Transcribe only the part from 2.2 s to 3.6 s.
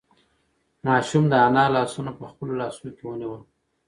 خپلو لاسو کې ونیول.